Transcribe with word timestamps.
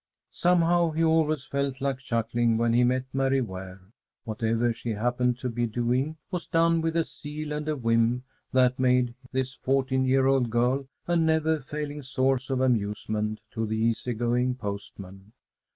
Somehow 0.33 0.89
he 0.89 1.03
always 1.03 1.43
felt 1.45 1.79
like 1.79 1.99
chuckling 1.99 2.57
when 2.57 2.73
he 2.73 2.83
met 2.83 3.05
Mary 3.13 3.39
Ware. 3.39 3.81
Whatever 4.23 4.73
she 4.73 4.89
happened 4.93 5.37
to 5.37 5.47
be 5.47 5.67
doing 5.67 6.17
was 6.31 6.47
done 6.47 6.81
with 6.81 6.95
a 6.97 7.03
zeal 7.03 7.51
and 7.51 7.67
a 7.67 7.75
vim 7.75 8.23
that 8.51 8.79
made 8.79 9.13
this 9.31 9.53
fourteen 9.53 10.05
year 10.05 10.25
old 10.25 10.49
girl 10.49 10.87
a 11.05 11.15
never 11.15 11.59
failing 11.59 12.01
source 12.01 12.49
of 12.49 12.61
amusement 12.61 13.41
to 13.51 13.67
the 13.67 13.77
easy 13.77 14.13
going 14.15 14.55
postman. 14.55 15.33